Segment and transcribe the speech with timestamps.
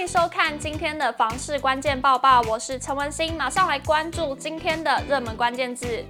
[0.00, 6.02] 欢迎收看今天的房市关键报报，我是陈文心，马上来关注今天的热门关键字。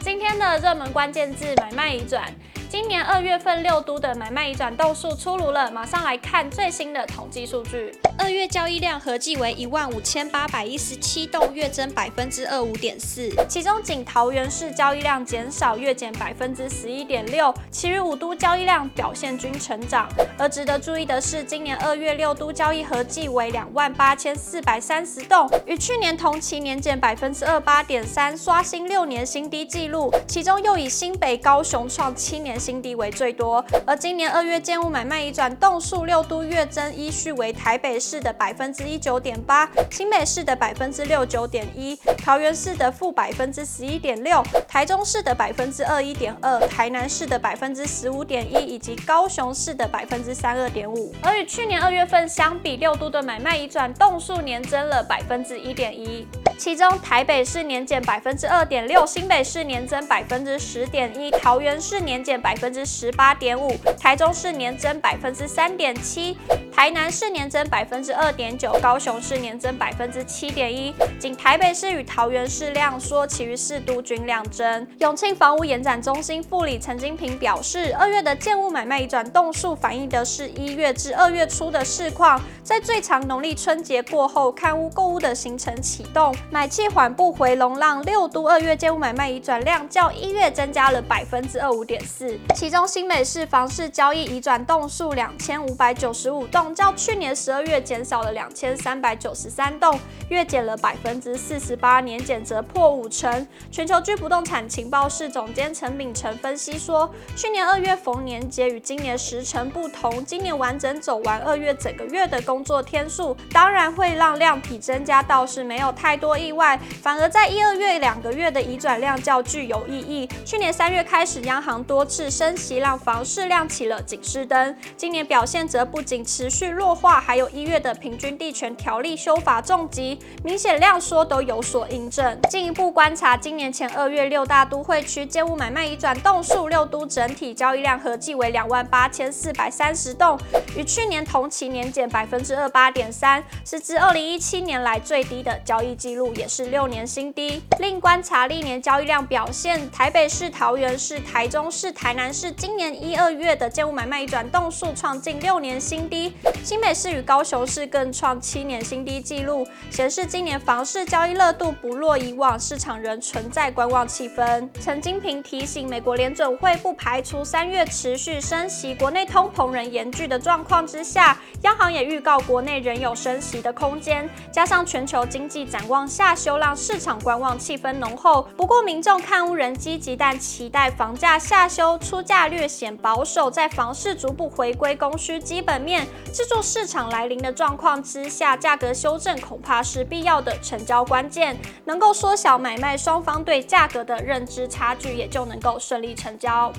[0.00, 2.30] 今天的热门关键字买卖已转。
[2.70, 7.92] 今年二月份六都的买卖移转栋数出炉了，马上来看最新的统计数据。
[8.16, 13.28] 二月交易量合计为一万五千八百一十七栋，月增百分之二五点四。
[13.48, 20.08] 其中仅桃园市交易量减少，月减百分之十一点六，其余五都交易量表现均成长。
[20.38, 30.14] 而值得注意的是，今年二月六都交易合计为两万八千四百三十栋，与去年同期年减百分之二八点三，刷新六年新低纪录。
[30.28, 51.14] 其中又以新北、高雄创七年新低为最多，而今年二月建物买卖移转栋数六都月增依序为台北市的百分之一九点八，新北市的百分之六九点一，桃园市的负百分之十一点六，台中市的百分之二一点二，台南市的百分之十五点一，以及高雄市的百分之三二点五。
[51.22, 56.26] 而与去年二月份相比，六都的买卖移转栋数年增了百分之一点一，
[56.58, 66.36] 其中台北市年减百分之二点六，新北市年增百分之十点一，桃园市年减百百分之十八点五，台中市年增百分之三点七，
[66.74, 70.92] 台南市年增百分之二点九，高雄市年增百分之七点一。
[71.16, 74.84] 仅台北市与桃园市量缩，其余四都均量增。
[74.98, 92.80] 永庆房屋延展中心副理陈金平表示，二月的建物买卖移转栋数反映的是一月至二月初的市况，在最长农历春节过后，看屋购物的行程启动，买气缓步回笼，让六都二月建物买卖移转量较一月增加了百分之二五点四，其中。
[92.90, 99.96] 新北市房市交易移转栋数两千五百九十五栋，较去年十二月减少了两千三百九十三栋，
[100.28, 103.46] 月减了百分之四十八，年减则破五成。
[103.70, 120.28] 全球居不动产情报室总监陈秉成分析说，去年二月逢年节与今年时程不同，今年完整走完二月整个月的工作天数，当然会让量体增加，倒是没有太多意外，反而在一二月两个月的移转量较具有意义。
[120.44, 122.80] 去年三月开始，央行多次 升息。
[122.80, 124.74] 让房市亮起了警示灯。
[124.96, 132.40] 今年表现则不仅持续弱化，还有一月的平均地权条例修法重击，明显量缩都有所印证。
[132.48, 140.38] 进一步观察，今年前二月六大都会区建物买卖移转栋数，六都整体交易量合计为两万八千四百三十栋，
[140.74, 147.62] 与去年同期年减百分之二八点三，是自二零一七年来最低的交易记录，也是六年新低。
[147.78, 164.68] 另观察历年交易量表现，台北市、桃园市、台中市、台南市今年一二月的建物买卖移转栋数创近六年新低，新北市与高雄市更创七年新低纪录，显示今年房市交易热度不落以往，市场仍存在观望气氛。
[164.80, 178.42] 陈金平提醒，美国联准会不排除三月持续升息，国内通膨仍严峻的状况之下，央行也预告国内仍有升息的空间，加上全球经济展望下修，让市场观望气氛浓厚。
[178.56, 182.40] 不过民众看屋仍积极，但期待房价下修，出价。
[182.50, 196.72] 略显保守，在房市逐步回归供需基本面、制作市场来临的状况之下，价格修正恐怕是必要的成交关键，能够缩小买卖双方对价格的认知差距，也就能够顺利成交。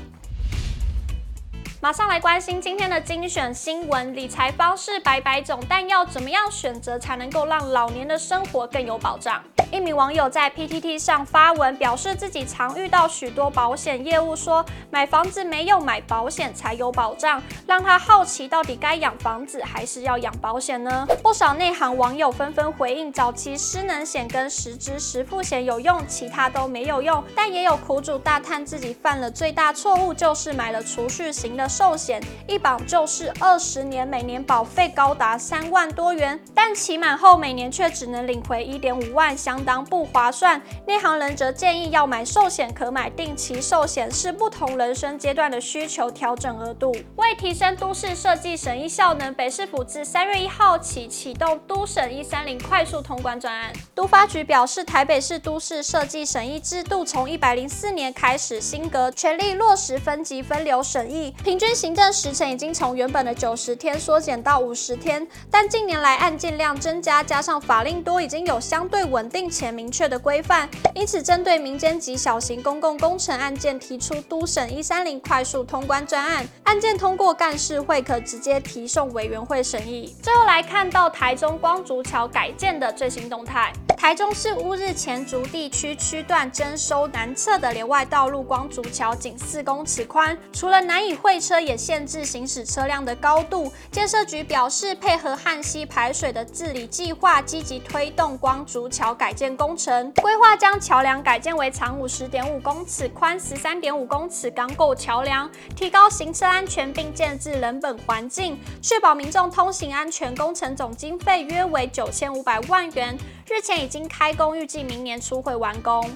[1.83, 9.41] 马上来关心今天的精选新闻，理财方式百百种，但要怎么样选择才能够让老年的生活更有保障？
[9.71, 21.07] 一名网友在 PTT 上发文，表示自己常遇到许多保险业务说买房子没有买保险才有保障，让他好奇到底该养房子还是要养保险呢？
[21.23, 27.23] 不少内行网友纷纷回应，早期失能险跟实支实付险有用，其他都没有用。
[27.35, 46.93] 但也有苦主大叹自己犯了最大错误，就是买了储蓄型的寿险，一保就是二十年，每年保费高达三万多元，但期满后每年却只能领回一点五万，相当不划算，内行人则建议要买寿险，可买定期寿险，视不同人生阶段的需求调整额度。
[47.15, 53.71] 为提升都市设计审议效能，北市府自三月一号起启动都审一三零快速通关专案。
[53.95, 65.27] 都发局表示，台北市都市设计审议制度从一百零四年开始新革，全力落实分级分流审议，平均行政时程已经从原本的九十天缩减到五十天。
[65.51, 69.47] 但近年来案件量增加，加上法令多，已经有相对稳定。
[69.47, 80.15] 且明确的规范，因此针对民间及小型公共工程案件提出都审一三零快速通关专案，案件通过干事会可直接提送委员会审议。
[80.23, 83.71] 最后来看到台中光筑桥改建的最新动态。
[84.01, 93.71] 台中市乌日前竹地区区段征收南侧的连外道路光竹桥，仅四公尺宽，除了难以会车，也限制行驶车辆的高度。
[93.91, 110.33] 建设局表示，配合旱溪排水的治理计划，积极推动光竹桥改建工程，规划将桥梁改建为长五十点五公尺、宽十三点五公尺钢构桥梁，提高行车安全，并建置人本环境，确保民众通行安全。
[110.33, 113.15] 工程总经费约为九千五百万元，
[113.47, 116.09] 日前已经开工，预计明年初会完工。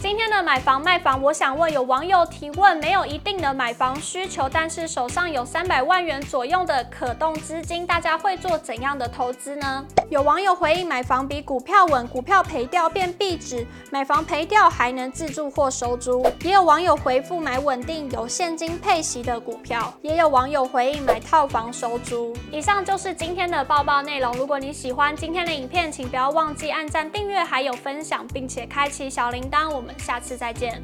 [0.00, 9.84] 今天的买房卖房，我想问有网友提问，没有一定的买房需求，但是手上有三百万元左右的可动资金，大家会做怎样的投资呢？
[10.08, 16.24] 有网友回应，买房比股票稳，股票赔掉变壁纸，买房赔掉还能自住或收租。
[16.44, 22.32] 也有网友回复买稳定有现金配息的股票，也有网友回应买套房收租。
[22.52, 24.32] 以上就是今天的报报内容。
[24.34, 29.68] 如果你喜欢今天的影片，请不要忘记按赞、订阅，还有分享，并且开启小铃铛。
[29.68, 29.98] 我我们。
[30.04, 30.82] 下次再见。